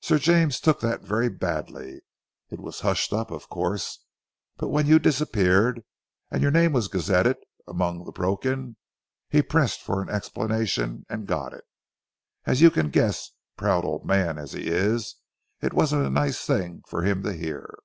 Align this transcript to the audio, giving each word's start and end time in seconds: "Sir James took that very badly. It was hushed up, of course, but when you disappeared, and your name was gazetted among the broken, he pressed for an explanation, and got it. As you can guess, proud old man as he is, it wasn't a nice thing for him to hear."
"Sir 0.00 0.20
James 0.20 0.60
took 0.60 0.78
that 0.82 1.02
very 1.02 1.28
badly. 1.28 2.02
It 2.48 2.60
was 2.60 2.78
hushed 2.82 3.12
up, 3.12 3.32
of 3.32 3.48
course, 3.48 4.04
but 4.56 4.68
when 4.68 4.86
you 4.86 5.00
disappeared, 5.00 5.82
and 6.30 6.42
your 6.42 6.52
name 6.52 6.72
was 6.72 6.86
gazetted 6.86 7.38
among 7.66 8.04
the 8.04 8.12
broken, 8.12 8.76
he 9.28 9.42
pressed 9.42 9.82
for 9.82 10.00
an 10.00 10.10
explanation, 10.10 11.04
and 11.08 11.26
got 11.26 11.52
it. 11.52 11.64
As 12.44 12.60
you 12.60 12.70
can 12.70 12.90
guess, 12.90 13.32
proud 13.56 13.84
old 13.84 14.06
man 14.06 14.38
as 14.38 14.52
he 14.52 14.68
is, 14.68 15.16
it 15.60 15.72
wasn't 15.74 16.06
a 16.06 16.10
nice 16.10 16.46
thing 16.46 16.84
for 16.86 17.02
him 17.02 17.24
to 17.24 17.32
hear." 17.32 17.80